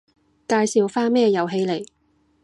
[0.47, 1.85] 介紹返咩遊戲嚟